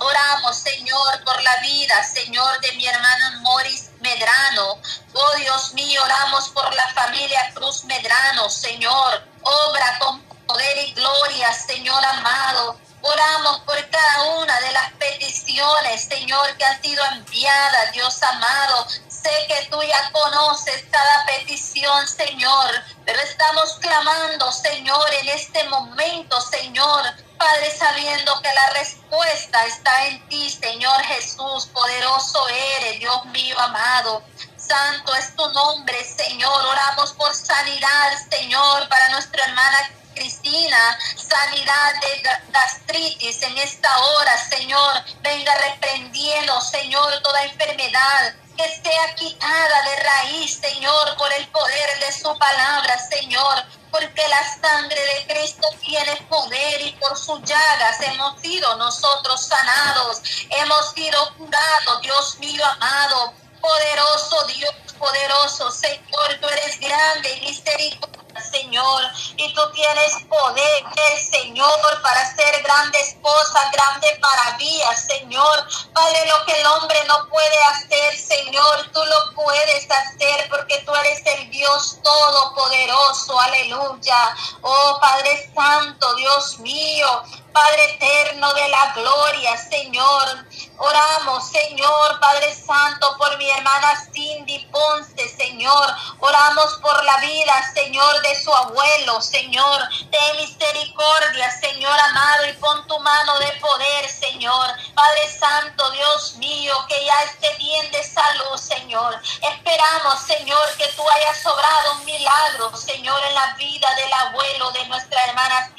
Oramos, 0.00 0.56
Señor, 0.56 1.24
por 1.24 1.40
la 1.44 1.56
vida, 1.58 2.02
Señor, 2.02 2.60
de 2.60 2.72
mi 2.72 2.88
hermano 2.88 3.40
Moris 3.42 3.90
Medrano. 4.00 4.80
Oh 5.12 5.36
Dios 5.36 5.74
mío, 5.74 6.02
oramos 6.02 6.48
por 6.48 6.74
la 6.74 6.88
familia 6.92 7.52
Cruz 7.54 7.84
Medrano, 7.84 8.50
Señor. 8.50 9.22
Obra 9.42 9.98
con 10.00 10.25
poder 10.46 10.78
y 10.88 10.92
gloria, 10.92 11.52
Señor 11.52 12.04
amado. 12.04 12.78
Oramos 13.02 13.60
por 13.60 13.76
cada 13.90 14.22
una 14.38 14.60
de 14.60 14.72
las 14.72 14.92
peticiones, 14.94 16.04
Señor, 16.08 16.56
que 16.56 16.64
han 16.64 16.82
sido 16.82 17.04
enviadas, 17.12 17.92
Dios 17.92 18.20
amado. 18.22 18.86
Sé 19.08 19.30
que 19.48 19.68
tú 19.70 19.80
ya 19.82 20.10
conoces 20.12 20.84
cada 20.90 21.24
petición, 21.26 22.08
Señor, 22.08 22.70
pero 23.04 23.20
estamos 23.20 23.74
clamando, 23.80 24.50
Señor, 24.50 25.14
en 25.14 25.28
este 25.28 25.64
momento, 25.64 26.40
Señor. 26.40 27.02
Padre, 27.38 27.70
sabiendo 27.76 28.40
que 28.40 28.52
la 28.52 28.80
respuesta 28.80 29.66
está 29.66 30.06
en 30.06 30.28
ti, 30.28 30.50
Señor 30.50 31.00
Jesús, 31.04 31.66
poderoso 31.66 32.48
eres, 32.48 32.98
Dios 32.98 33.24
mío 33.26 33.58
amado. 33.60 34.22
Santo 34.56 35.14
es 35.14 35.36
tu 35.36 35.48
nombre, 35.50 36.02
Señor. 36.04 36.64
Oramos 36.66 37.12
por 37.12 37.32
sanidad, 37.34 38.12
Señor, 38.30 38.88
para 38.88 39.10
nuestra 39.10 39.44
hermana 39.44 39.90
Cristina, 40.16 40.98
sanidad 41.16 41.94
de 42.00 42.22
gastritis 42.50 43.42
en 43.42 43.58
esta 43.58 43.96
hora, 43.98 44.36
Señor. 44.48 45.04
Venga 45.22 45.54
reprendiendo, 45.54 46.60
Señor, 46.60 47.22
toda 47.22 47.44
enfermedad 47.44 48.34
que 48.56 48.64
sea 48.64 49.14
quitada 49.14 49.82
de 49.82 49.96
raíz, 50.02 50.58
Señor, 50.58 51.16
por 51.18 51.30
el 51.34 51.46
poder 51.48 52.00
de 52.00 52.12
su 52.12 52.36
palabra, 52.38 52.98
Señor. 52.98 53.64
Porque 53.90 54.26
la 54.28 54.60
sangre 54.60 55.00
de 55.00 55.26
Cristo 55.34 55.68
tiene 55.80 56.16
poder 56.28 56.80
y 56.80 56.92
por 56.92 57.16
sus 57.16 57.40
llagas 57.42 58.00
hemos 58.00 58.40
sido 58.40 58.74
nosotros 58.76 59.46
sanados, 59.46 60.22
hemos 60.50 60.92
sido 60.92 61.34
curados, 61.36 62.02
Dios 62.02 62.38
mío 62.40 62.64
amado, 62.64 63.32
poderoso 63.60 64.44
Dios, 64.48 64.74
poderoso 64.98 65.70
Señor, 65.70 66.38
tú 66.40 66.48
eres 66.48 66.80
grande 66.80 67.32
y 67.36 67.40
misericordioso 67.46 68.15
Señor, 68.40 69.02
y 69.36 69.52
tú 69.54 69.60
tienes 69.72 70.12
poder, 70.28 70.84
Señor, 71.30 72.02
para 72.02 72.20
hacer 72.20 72.62
grandes 72.62 73.16
cosas, 73.22 73.70
grandes 73.72 74.18
maravillas, 74.20 75.06
Señor. 75.06 75.66
Padre, 75.92 76.26
lo 76.26 76.44
que 76.44 76.60
el 76.60 76.66
hombre 76.66 76.98
no 77.06 77.28
puede 77.28 77.58
hacer, 77.72 78.16
Señor, 78.18 78.90
tú 78.92 79.00
lo 79.04 79.34
puedes 79.34 79.90
hacer 79.90 80.48
porque 80.50 80.82
tú 80.84 80.94
eres 80.94 81.22
el 81.26 81.50
Dios 81.50 81.98
todopoderoso, 82.02 83.40
aleluya. 83.40 84.34
Oh 84.62 84.98
Padre 85.00 85.50
Santo, 85.54 86.14
Dios 86.14 86.58
mío, 86.58 87.22
Padre 87.56 87.84
eterno 87.94 88.52
de 88.52 88.68
la 88.68 88.92
gloria, 88.92 89.56
Señor. 89.56 90.46
Oramos, 90.76 91.48
Señor, 91.48 92.20
Padre 92.20 92.54
Santo, 92.54 93.16
por 93.16 93.38
mi 93.38 93.48
hermana 93.48 93.94
Cindy 94.12 94.58
Ponce, 94.66 95.26
Señor. 95.38 95.86
Oramos 96.20 96.74
por 96.82 97.02
la 97.02 97.16
vida, 97.16 97.54
Señor, 97.72 98.20
de 98.20 98.42
su 98.42 98.54
abuelo, 98.54 99.22
Señor. 99.22 99.88
De 100.10 100.34
misericordia, 100.36 101.50
Señor 101.58 101.98
amado, 101.98 102.46
y 102.46 102.52
pon 102.54 102.86
tu 102.88 102.98
mano 102.98 103.38
de 103.38 103.50
poder, 103.52 104.06
Señor. 104.06 104.66
Padre 104.94 105.38
Santo, 105.40 105.90
Dios 105.92 106.34
mío, 106.34 106.74
que 106.88 107.06
ya 107.06 107.22
esté 107.22 107.54
bien 107.56 107.90
de 107.90 108.02
salud, 108.02 108.58
Señor. 108.58 109.18
Esperamos, 109.40 110.20
Señor, 110.20 110.76
que 110.76 110.92
tú 110.92 111.02
hayas 111.08 111.42
sobrado 111.42 111.92
un 111.92 112.04
milagro, 112.04 112.76
Señor, 112.76 113.18
en 113.24 113.34
la 113.34 113.54
vida 113.54 113.88
del 113.94 114.12
abuelo 114.12 114.72
de 114.72 114.84
nuestra 114.88 115.24
hermana. 115.24 115.72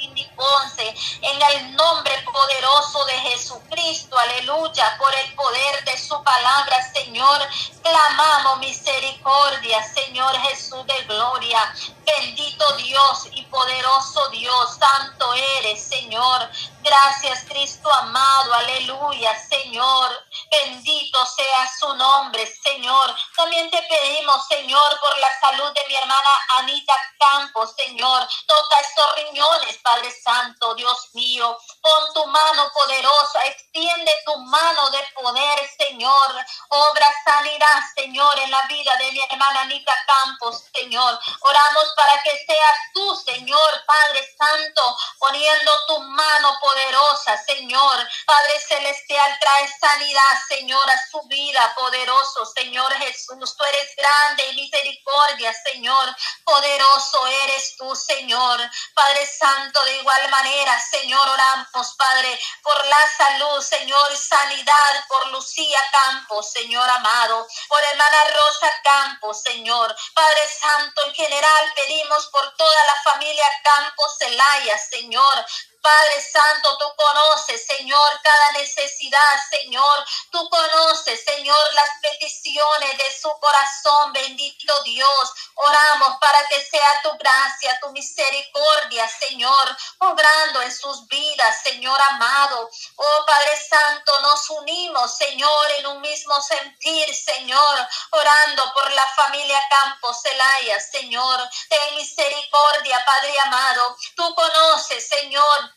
El 1.39 1.75
nombre 1.75 2.11
poderoso 2.23 3.05
de 3.05 3.13
Jesucristo, 3.13 4.17
aleluya 4.17 4.97
por 4.97 5.13
el 5.13 5.35
poder 5.35 5.85
de 5.85 5.95
su 5.95 6.21
palabra, 6.23 6.91
Señor. 6.93 7.41
Clamamos 7.87 8.59
misericordia, 8.59 9.81
Señor 9.93 10.35
Jesús 10.41 10.85
de 10.87 11.03
gloria. 11.05 11.73
Bendito 12.05 12.75
Dios 12.75 13.27
y 13.31 13.43
poderoso 13.43 14.27
Dios, 14.29 14.77
santo 14.77 15.33
eres, 15.33 15.87
Señor. 15.87 16.49
Gracias, 16.81 17.43
Cristo 17.49 17.91
amado, 17.91 18.53
aleluya, 18.53 19.37
Señor. 19.49 20.09
Bendito 20.49 21.25
sea 21.25 21.69
su 21.79 21.93
nombre, 21.95 22.47
Señor. 22.63 23.13
También 23.35 23.69
te 23.69 23.81
pedimos, 23.83 24.47
Señor, 24.47 24.99
por 25.01 25.17
la 25.17 25.39
salud 25.39 25.69
de 25.73 25.81
mi 25.87 25.95
hermana 25.95 26.29
Anita 26.59 26.93
Campos, 27.19 27.73
Señor. 27.75 28.27
Toca 28.45 28.79
estos 28.79 29.15
riñones, 29.15 29.77
Padre 29.83 30.11
Santo, 30.23 30.75
Dios 30.75 31.09
mío. 31.13 31.57
Pon 31.81 32.13
tu 32.13 32.25
mano 32.27 32.71
poderosa, 32.73 33.45
extiende 33.45 34.13
tu 34.25 34.37
mano 34.39 34.89
de 34.89 35.03
poder, 35.13 35.59
Señor. 35.77 36.45
Obra 36.69 37.11
sanidad, 37.25 37.76
Señor, 37.95 38.39
en 38.39 38.51
la 38.51 38.61
vida 38.63 38.95
de 38.97 39.11
mi 39.11 39.21
hermana 39.23 39.61
Anita 39.61 39.93
Campos, 40.05 40.63
Señor. 40.73 41.19
Oramos 41.41 41.93
para 41.95 42.21
que 42.23 42.31
seas 42.45 42.77
tú, 42.93 43.15
Señor, 43.25 43.83
Padre 43.85 44.35
Santo, 44.37 44.97
poniendo 45.19 45.71
tu 45.87 45.99
mano 45.99 46.57
poderosa, 46.59 47.37
Señor. 47.45 48.07
Padre 48.25 48.59
Celestial, 48.67 49.37
trae 49.39 49.69
sanidad, 49.79 50.21
Señor, 50.47 50.89
a 50.89 51.07
su 51.11 51.21
vida, 51.27 51.73
poderoso, 51.75 52.45
Señor 52.45 52.93
Jesús. 52.93 53.55
Tú 53.57 53.63
eres 53.65 53.95
grande 53.95 54.47
y 54.47 54.55
misericordia, 54.55 55.53
Señor. 55.53 56.15
Poderoso 56.43 57.27
eres 57.27 57.75
tú, 57.77 57.95
Señor. 57.95 58.59
Padre 58.93 59.25
Santo, 59.27 59.83
de 59.85 59.97
igual 59.97 60.29
manera, 60.29 60.79
Señor, 60.79 61.27
oramos, 61.27 61.95
Padre, 61.97 62.39
por 62.63 62.85
la 62.85 63.07
salud, 63.17 63.61
Señor, 63.61 64.17
sanidad, 64.17 65.05
por 65.07 65.27
Lucía 65.27 65.79
Campos, 65.91 66.51
Señor 66.51 66.89
amado, 66.89 67.47
por 67.67 67.83
hermana 67.83 68.23
Rosa 68.25 68.71
Campos, 68.83 69.41
Señor. 69.41 69.95
Padre 70.13 70.41
Santo, 70.59 71.05
en 71.07 71.13
general 71.13 71.73
pedimos 71.75 72.27
por 72.27 72.55
toda 72.55 72.85
la 72.85 73.11
familia 73.11 73.45
Campos 73.63 74.17
Celaya, 74.17 74.77
Señor. 74.77 75.45
Padre 75.87 76.21
Santo, 76.21 76.77
tú 76.79 76.85
conoces, 76.97 77.65
Señor, 77.65 78.19
cada 78.21 78.51
necesidad, 78.59 79.39
Señor. 79.49 80.05
Tú 80.31 80.49
conoces, 80.49 81.23
Señor, 81.23 81.73
las 81.75 81.89
peticiones 82.01 82.97
de 82.97 83.17
su 83.21 83.31
corazón, 83.39 84.11
bendito 84.11 84.83
Dios. 84.83 85.31
Oramos 85.55 86.17
para 86.19 86.45
que 86.49 86.61
sea 86.61 87.01
tu 87.03 87.11
gracia, 87.17 87.79
tu 87.79 87.89
misericordia, 87.91 89.07
Señor, 89.07 89.77
obrando 89.99 90.61
en 90.61 90.75
sus 90.75 91.07
vidas, 91.07 91.61
Señor 91.63 92.01
amado. 92.09 92.69
Oh 92.97 93.25
Padre 93.25 93.57
Santo, 93.69 94.11
nos 94.23 94.49
unimos, 94.49 95.17
Señor, 95.17 95.71
en 95.77 95.87
un 95.87 96.01
mismo 96.01 96.35
sentir, 96.41 97.15
Señor, 97.15 97.87
orando 98.11 98.73
por 98.73 98.91
la 98.91 99.07
familia 99.15 99.63
Campos 99.69 100.21
Celaya, 100.21 100.81
Señor. 100.81 101.49
Ten 101.69 101.95
misericordia, 101.95 103.01
Padre 103.05 103.39
amado. 103.39 103.95
Tú 104.17 104.35
conoces, 104.35 105.07
Señor, 105.07 105.76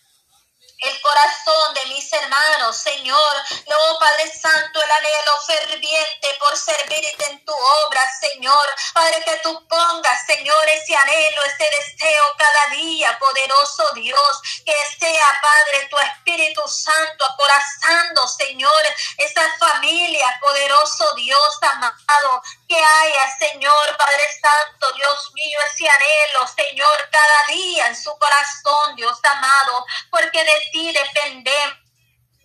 el 0.81 1.01
corazón 1.01 1.75
de 1.75 1.87
mis 1.87 2.13
hermanos, 2.13 2.77
Señor. 2.77 3.37
Oh 3.67 3.99
Padre 3.99 4.33
Santo, 4.33 4.83
el 4.83 4.91
anhelo 4.91 5.33
ferviente 5.47 6.29
por 6.39 6.57
servirte 6.57 7.31
en 7.31 7.45
tu 7.45 7.53
obra, 7.53 8.03
Señor. 8.21 8.67
Padre, 8.95 9.23
que 9.25 9.37
tú 9.39 9.67
pongas, 9.69 10.27
Señor, 10.27 10.69
ese 10.69 10.97
anhelo, 10.97 11.45
ese 11.45 11.69
deseo 11.79 12.25
cada 12.37 12.75
día, 12.75 13.19
poderoso 13.19 13.85
Dios. 13.95 14.41
Que 14.65 14.75
sea, 14.99 15.41
Padre, 15.43 15.89
tu 15.89 15.99
Espíritu 15.99 16.63
Santo 16.69 17.25
acorazando, 17.25 18.27
Señor, 18.29 18.83
esa 19.19 19.43
familia, 19.59 20.39
poderoso 20.41 21.15
Dios 21.15 21.59
amado. 21.63 22.43
Que 22.69 22.77
haya, 22.77 23.39
Señor, 23.39 23.97
Padre 23.97 24.27
Santo, 24.41 24.93
Dios 24.93 25.31
mío, 25.35 25.59
ese 25.67 25.89
anhelo, 25.89 26.47
Señor, 26.55 27.09
cada 27.11 27.47
día 27.49 27.87
en 27.89 27.97
su 27.97 28.17
corazón, 28.19 28.97
Dios 28.97 29.19
amado. 29.25 29.85
Porque 30.11 30.45
de 30.45 30.70
ti 30.71 30.93
dependemos. 30.93 31.81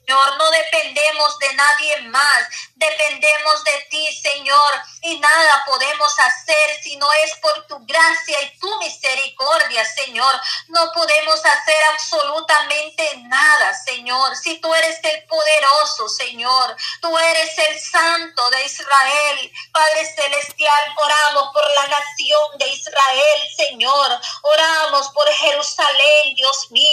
Señor, 0.06 0.38
no 0.38 0.52
dependemos 0.52 1.40
de 1.40 1.54
nadie 1.54 2.02
más, 2.10 2.48
dependemos 2.76 3.64
de 3.64 3.88
ti, 3.90 4.16
Señor, 4.16 4.82
y 5.02 5.20
nada 5.20 5.64
podemos 5.66 6.14
hacer 6.20 6.84
si 6.84 6.96
no 6.98 7.08
es 7.24 7.36
por 7.38 7.66
tu 7.66 7.80
gracia 7.88 8.40
y 8.44 8.60
tu 8.60 8.78
misericordia, 8.78 9.84
Señor. 9.84 10.32
No 10.68 10.92
podemos 10.94 11.44
hacer 11.44 11.84
absolutamente 11.92 13.18
nada, 13.24 13.74
Señor, 13.74 14.36
si 14.36 14.60
tú 14.62 14.72
eres 14.76 15.00
el 15.04 15.24
poderoso, 15.26 16.08
Señor, 16.10 16.76
tú 17.02 17.18
eres 17.18 17.58
el 17.58 17.80
santo 17.80 18.50
de 18.52 18.64
Israel, 18.64 19.52
Padre 19.72 20.06
Celestial, 20.16 20.96
oramos 21.02 21.52
por 21.52 21.68
la 21.76 21.88
nación 21.88 22.58
de 22.60 22.68
Israel, 22.68 23.42
Señor, 23.58 24.22
oramos 24.44 25.10
por 25.10 25.28
Jerusalén, 25.30 26.36
Dios 26.36 26.70
mío, 26.70 26.85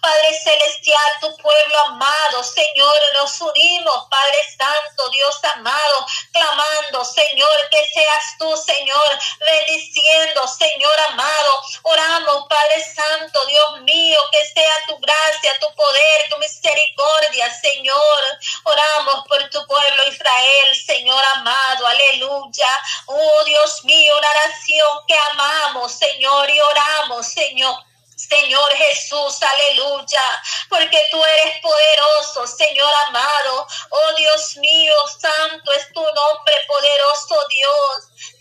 Padre 0.00 0.38
Celestial, 0.38 1.12
tu 1.20 1.36
pueblo 1.36 1.74
amado, 1.86 2.42
Señor, 2.44 3.00
nos 3.18 3.40
unimos, 3.40 4.06
Padre 4.10 4.38
Santo, 4.56 5.08
Dios 5.10 5.40
amado, 5.54 6.06
clamando, 6.32 7.04
Señor, 7.04 7.68
que 7.70 7.88
seas 7.88 8.36
tú, 8.38 8.56
Señor, 8.56 9.18
bendiciendo, 9.40 10.46
Señor 10.48 11.00
amado. 11.08 11.62
Oramos, 11.82 12.46
Padre 12.48 12.84
Santo, 12.84 13.44
Dios 13.46 13.80
mío, 13.82 14.18
que 14.30 14.44
sea 14.46 14.74
tu 14.86 14.98
gracia, 14.98 15.58
tu 15.60 15.72
poder, 15.74 16.28
tu 16.28 16.38
misericordia, 16.38 17.52
Señor. 17.60 18.38
Oramos 18.64 19.26
por 19.28 19.48
tu 19.50 19.66
pueblo 19.66 20.02
Israel, 20.06 20.66
Señor 20.86 21.22
amado, 21.34 21.86
aleluya. 21.86 22.82
Oh 23.06 23.44
Dios 23.44 23.84
mío, 23.84 24.12
una 24.18 24.34
nación 24.46 25.06
que 25.06 25.16
amamos, 25.32 25.92
Señor, 25.92 26.50
y 26.50 26.60
oramos, 26.60 27.26
Señor 27.26 27.91
Señor 28.32 28.72
Jesús, 28.76 29.42
aleluya, 29.42 30.42
porque 30.70 30.98
tú 31.10 31.22
eres 31.22 31.60
poderoso, 31.60 32.46
Señor 32.46 32.90
amado. 33.08 33.66
Oh 33.90 34.14
Dios 34.16 34.56
mío, 34.56 34.94
santo 35.20 35.70
es 35.72 35.92
tu 35.92 36.00
nombre, 36.00 36.54
poderoso 36.66 37.36
Dios 37.50 38.32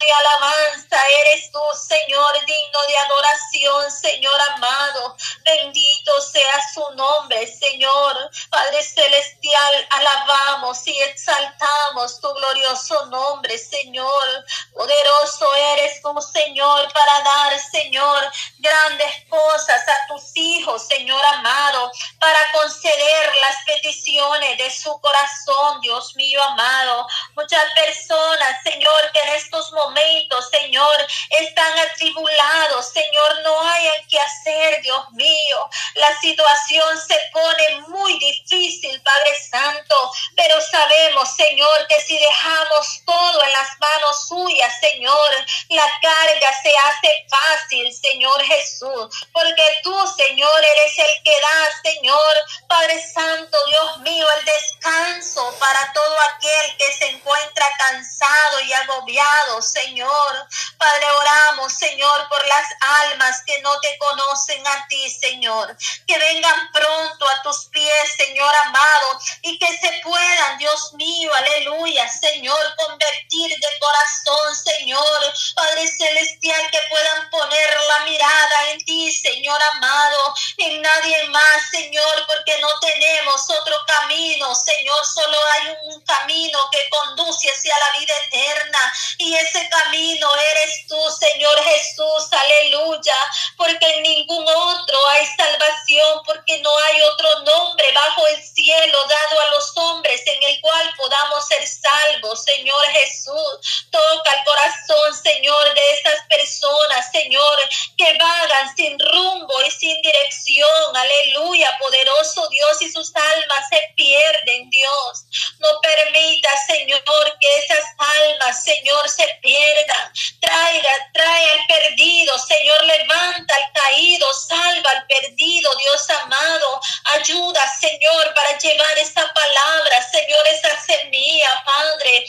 y 0.00 0.10
alabanza 0.10 0.96
eres 1.22 1.50
tú, 1.50 1.60
Señor, 1.76 2.32
digno 2.46 2.78
de 2.86 2.96
adoración, 2.98 3.90
Señor 3.90 4.40
amado. 4.54 5.16
Bendito 5.44 5.87
sea 6.20 6.60
su 6.74 6.90
nombre, 6.94 7.46
Señor. 7.46 8.30
Padre 8.50 8.82
celestial, 8.82 9.88
alabamos 9.90 10.86
y 10.86 10.98
exaltamos 11.02 12.20
tu 12.20 12.32
glorioso 12.34 13.06
nombre, 13.06 13.58
Señor. 13.58 14.44
Poderoso 14.74 15.54
eres 15.54 16.02
tú, 16.02 16.20
Señor, 16.20 16.92
para 16.92 17.20
dar, 17.20 17.58
Señor, 17.58 18.30
grandes 18.58 19.12
cosas 19.28 19.82
a 19.88 20.06
tus 20.08 20.36
hijos, 20.36 20.86
Señor 20.86 21.24
amado, 21.24 21.90
para 22.18 22.52
conceder 22.52 23.36
las 23.36 23.56
peticiones 23.66 24.58
de 24.58 24.70
su 24.70 25.00
corazón, 25.00 25.80
Dios 25.80 26.14
mío 26.16 26.42
amado. 26.42 27.06
Muchas 27.34 27.64
personas, 27.74 28.62
Señor, 28.62 29.12
que 29.12 29.20
en 29.20 29.28
estos 29.36 29.72
momentos 29.72 30.48
Señor, 30.50 31.06
están 31.30 31.78
atribulados, 31.78 32.88
Señor, 32.92 33.42
no 33.42 33.60
hay 33.62 33.88
que 34.08 34.18
hacer, 34.20 34.82
Dios 34.82 35.10
mío. 35.12 35.70
La 35.98 36.20
situación 36.20 36.98
se 37.06 37.18
pone 37.32 37.80
muy 37.88 38.18
difícil, 38.20 39.02
Padre 39.02 39.34
Santo, 39.50 40.12
pero 40.36 40.60
sabemos, 40.60 41.28
Señor, 41.34 41.86
que 41.88 42.00
si 42.00 42.16
dejamos 42.16 43.02
todo 43.04 43.42
en 43.42 43.52
las 43.52 43.68
manos 43.80 44.28
suyas, 44.28 44.72
Señor, 44.80 45.30
la 45.70 45.90
carga 46.00 46.62
se 46.62 46.72
hace 46.76 47.26
fácil, 47.28 47.92
Señor 47.92 48.40
Jesús, 48.44 49.26
porque 49.32 49.64
tú, 49.82 49.94
Señor, 50.16 50.64
eres 50.64 50.98
el 50.98 51.22
que 51.24 51.40
da, 51.40 51.90
Señor, 51.90 52.34
Padre 52.68 53.02
Santo, 53.12 53.58
Dios 53.66 53.98
mío, 53.98 54.26
el 54.38 54.44
descanso 54.44 55.52
para 55.58 55.92
todo 55.92 56.16
aquel 56.34 56.76
que 56.76 56.92
se 56.92 57.06
encuentra 57.08 57.66
cansado 57.78 58.60
y 58.60 58.72
agobiado, 58.72 59.60
Señor. 59.62 60.46
Padre, 60.78 61.06
oramos, 61.20 61.72
Señor, 61.72 62.28
por 62.28 62.46
las 62.46 62.66
almas 62.80 63.42
que 63.44 63.60
no 63.62 63.80
te 63.80 63.98
conocen 63.98 64.66
a 64.66 64.86
ti, 64.88 65.10
Señor. 65.10 65.76
Que 66.06 66.18
vengan 66.18 66.72
pronto 66.72 67.28
a 67.28 67.42
tus 67.42 67.66
pies, 67.66 68.16
Señor 68.16 68.54
amado, 68.64 69.20
y 69.42 69.58
que 69.58 69.78
se 69.78 70.00
puedan, 70.02 70.58
Dios 70.58 70.92
mío, 70.94 71.32
aleluya, 71.34 72.08
Señor, 72.08 72.74
convertir 72.76 73.50
de 73.50 73.78
corazón, 73.78 74.56
Señor, 74.56 75.34
Padre 75.54 75.86
Celestial, 75.86 76.70
que 76.70 76.80
puedan 76.88 77.30
poner 77.30 77.76
la 77.88 78.04
mirada 78.04 78.70
en 78.70 78.78
ti, 78.84 79.12
Señor 79.12 79.60
amado, 79.74 80.34
en 80.58 80.80
nadie 80.82 81.24
más, 81.28 81.70
Señor, 81.70 82.26
porque 82.26 82.58
no 82.60 82.68
tenemos 82.80 83.50
otro 83.50 83.76
camino, 83.86 84.54
Señor, 84.54 85.06
solo 85.06 85.38
hay 85.54 85.76
un 85.84 86.00
camino 86.02 86.58
que 86.72 86.88
conduce 86.90 87.50
hacia 87.50 87.74
la 87.78 87.98
vida 87.98 88.14
eterna, 88.26 88.78
y 89.18 89.34
ese 89.34 89.68
camino 89.68 90.34
eres 90.36 90.86
tú, 90.88 90.98
Señor 91.20 91.62
Jesús, 91.62 92.32
aleluya, 92.32 93.16
porque 93.56 93.86
en 93.94 94.02
ningún 94.02 94.46
otro 94.48 94.98
hay 95.10 95.26
salvación, 95.26 95.77
porque 96.24 96.60
no 96.60 96.70
hay 96.78 97.00
otro 97.02 97.40
nombre 97.40 97.92
bajo 97.92 98.26
el 98.28 98.42
cielo 98.42 98.98
dado 99.08 99.40
a 99.40 99.50
los 99.52 99.72
hombres 99.76 100.22
en 100.26 100.42
el 100.42 100.60
cual 100.60 100.92
podamos 100.96 101.46
ser 101.46 101.66
salvos, 101.66 102.44
Señor 102.44 102.84
Jesús. 102.92 103.88
Toca 103.90 104.32
el 104.32 104.44
corazón, 104.44 105.22
Señor, 105.22 105.74
de 105.74 105.92
estas 105.92 106.26
personas, 106.28 107.10
Señor, 107.10 107.58
que 107.96 108.18
vagan 108.18 108.76
sin 108.76 108.98
rumbo 108.98 109.54
y 109.66 109.70
sin 109.70 110.00
dirección. 110.02 110.96
Aleluya, 110.96 111.76
poderoso 111.78 112.48
Dios, 112.48 112.82
y 112.82 112.92
sus 112.92 113.14
almas 113.14 113.68
se 113.70 113.80
pierden, 113.96 114.68
Dios. 114.70 115.24
No 115.58 115.68
permita, 115.80 116.50
Señor, 116.66 117.38
que 117.40 117.58
esas 117.58 117.84
almas, 117.98 118.64
Señor, 118.64 119.08
se 119.08 119.26
pierdan. 119.42 120.12
Traiga, 120.40 121.10
trae 121.14 121.50
al 121.50 121.66
perdido, 121.66 122.38
Señor, 122.38 122.84
levanta 122.84 123.54
al 123.54 123.72
caído, 123.72 124.32
salva 124.34 124.67
al 124.88 125.06
perdido, 125.06 125.74
Dios 125.76 126.10
amado. 126.22 126.80
Ayuda, 127.04 127.66
Señor, 127.80 128.34
para 128.34 128.58
llevar 128.58 128.98
esa 128.98 129.32
palabra, 129.32 130.10
Señor, 130.10 130.46
esa 130.48 130.80
semilla, 130.80 131.62
Padre. 131.64 132.26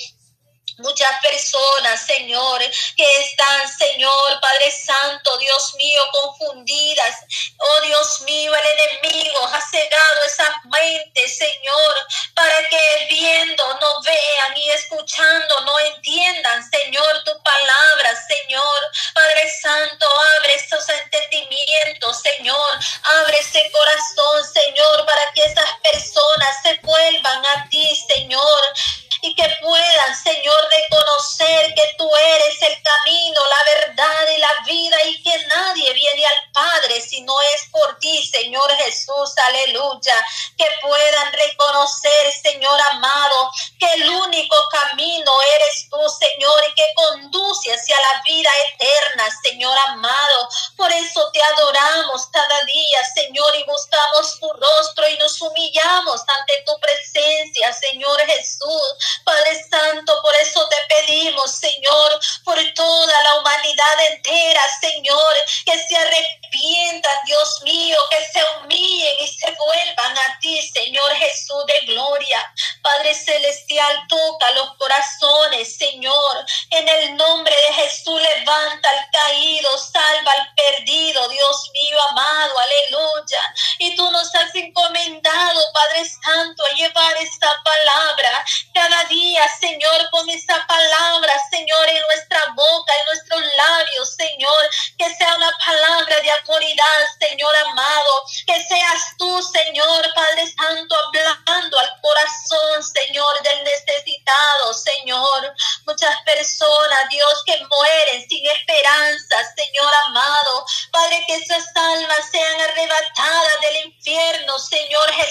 Muchas 0.79 1.11
personas, 1.21 2.05
Señor, 2.05 2.61
que 2.95 3.21
están, 3.21 3.67
Señor, 3.77 4.39
Padre 4.39 4.71
Santo, 4.71 5.37
Dios 5.37 5.75
mío, 5.75 6.01
confundidas. 6.11 7.15
Oh 7.57 7.81
Dios 7.81 8.21
mío, 8.21 8.53
el 8.55 8.79
enemigo 8.79 9.45
ha 9.45 9.61
cegado 9.61 10.21
esa 10.25 10.61
mente, 10.71 11.27
Señor, 11.27 11.95
para 12.33 12.65
que 12.69 13.07
viendo 13.09 13.77
no 13.81 14.01
vean 14.03 14.57
y 14.57 14.69
escuchando 14.69 15.59
no 15.65 15.79
entiendan, 15.79 16.71
Señor, 16.71 17.23
tu 17.25 17.43
palabra, 17.43 18.13
Señor. 18.27 18.91
Padre 19.13 19.51
Santo, 19.61 20.05
abre 20.37 20.53
esos 20.55 20.87
entendimientos, 20.87 22.21
Señor. 22.21 22.79
Abre 23.21 23.37
ese 23.39 23.69
corazón, 23.71 24.53
Señor, 24.53 25.05
para 25.05 25.33
que 25.33 25.43
esas 25.43 25.69
personas 25.83 26.63
se 26.63 26.75
vuelvan 26.83 27.45
a 27.45 27.67
ti, 27.69 27.85
Señor 28.07 28.61
y 29.21 29.35
que 29.35 29.47
puedan, 29.61 30.15
Señor, 30.15 30.67
reconocer 30.77 31.73
que 31.75 31.95
tú 31.97 32.09
eres 32.15 32.61
el 32.61 32.81
camino, 32.81 33.41
la 33.45 33.95
verdad 33.95 34.27
y 34.35 34.39
la 34.39 34.53
vida 34.65 34.97
y 35.05 35.21
que 35.23 35.37
nadie 35.47 35.93
viene 35.93 36.25
al 36.25 36.51
Padre 36.53 37.01
si 37.01 37.21
no 37.21 37.33
es 37.41 37.69
por 37.71 37.99
ti, 37.99 38.25
Señor 38.25 38.71
Jesús, 38.77 39.08
aleluya. 39.37 40.15
Que 40.57 40.65
puedan 40.81 41.33
reconocer, 41.33 42.31
Señor 42.41 42.79
amado, 42.91 43.51
que 43.79 43.93
el 43.93 44.09
único 44.09 44.55
camino 44.71 45.31
eres 45.55 45.87
tú, 45.89 45.97
Señor, 46.19 46.63
y 46.69 46.75
que 46.75 46.85
conduce 46.95 47.73
hacia 47.73 47.95
la 47.99 48.21
vida 48.23 48.49
eterna, 48.73 49.27
Señor 49.43 49.77
amado. 49.87 50.49
Por 50.75 50.91
eso 50.91 51.29
te 51.31 51.41
adoramos 51.41 52.27
cada 52.31 52.61
día, 52.65 52.99
Señor, 53.15 53.55
y 53.55 53.63
buscamos 53.63 54.39
tu 54.39 54.51
rostro 54.51 55.09
y 55.09 55.17
nos 55.17 55.41
humillamos 55.41 56.21
ante 56.27 56.63
tu 56.65 56.73
presencia, 56.79 57.73
Señor 57.73 58.19
Jesús. 58.25 59.19
Padre 59.23 59.63
Santo, 59.69 60.21
por 60.21 60.35
eso 60.35 60.67
te 60.67 60.95
pedimos, 60.95 61.51
Señor, 61.51 62.19
por 62.43 62.57
toda 62.75 63.23
la 63.23 63.35
humanidad 63.39 63.99
entera, 64.11 64.61
Señor, 64.81 65.33
que 65.65 65.87
se 65.87 65.97
arrepientan, 65.97 67.19
Dios 67.25 67.61
mío, 67.63 67.97
que 68.09 68.25
se 68.31 68.43
y 69.19 69.27
se 69.27 69.51
vuelvan 69.51 70.17
a 70.17 70.39
ti, 70.39 70.61
Señor 70.61 71.11
Jesús 71.15 71.65
de 71.65 71.85
gloria. 71.87 72.53
Padre 72.81 73.13
Celestial, 73.13 74.03
toca 74.07 74.51
los 74.51 74.75
corazones, 74.77 75.77
Señor. 75.77 76.45
En 76.71 76.87
el 76.87 77.15
nombre 77.15 77.55
de 77.55 77.73
Jesús, 77.73 78.21
levanta 78.21 78.89
al 78.89 79.09
caído, 79.11 79.77
salva 79.77 80.31
al 80.31 80.53
perdido, 80.55 81.27
Dios 81.29 81.71
mío 81.73 81.97
amado, 82.11 82.53
aleluya. 82.57 83.55
Y 83.79 83.95
tú 83.95 84.09
nos 84.11 84.33
has 84.35 84.53
encomendado, 84.55 85.18
Padre 85.89 86.05
Santo, 86.23 86.63
a 86.65 86.75
llevar 86.75 87.17
esta 87.17 87.49
palabra 87.63 88.45
cada 88.75 89.03
día, 89.05 89.41
Señor, 89.59 90.09
con 90.11 90.29
esta 90.29 90.65
palabra, 90.67 91.33
Señor, 91.49 91.89
en 91.89 92.01
nuestra 92.01 92.41
boca, 92.53 92.93
en 92.99 93.05
nuestros 93.07 93.41
labios, 93.57 94.15
Señor, 94.15 94.69
que 94.97 95.15
sea 95.15 95.35
una 95.35 95.51
palabra 95.65 96.21
de 96.21 96.31
autoridad, 96.31 96.99
Señor 97.19 97.55
amado, 97.55 98.23
que 98.45 98.63
seas 98.65 99.01
tú, 99.17 99.41
Señor, 99.41 100.13
Padre 100.13 100.45
Santo, 100.55 100.95
hablando 100.95 101.79
al 101.79 101.89
corazón, 102.01 102.83
Señor, 102.83 103.41
del 103.41 103.63
necesitado, 103.63 104.73
Señor. 104.73 105.53
Muchas 105.87 106.15
personas, 106.23 107.09
Dios, 107.09 107.43
que 107.47 107.65
mueren 107.65 108.29
sin 108.29 108.45
esperanza, 108.45 109.35
Señor 109.55 109.91
amado. 110.07 110.65
Padre, 110.91 111.23
que 111.25 111.35
esas 111.35 111.65
almas 111.75 112.29
sean 112.31 112.61
arrebatadas 112.61 113.61
del 113.61 113.85
infierno, 113.87 114.59
Señor 114.59 115.11
Jesús. 115.13 115.19